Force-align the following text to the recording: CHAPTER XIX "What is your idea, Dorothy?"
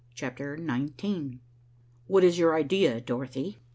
CHAPTER 0.15 0.57
XIX 0.57 1.35
"What 2.07 2.23
is 2.23 2.39
your 2.39 2.55
idea, 2.55 2.99
Dorothy?" 3.01 3.59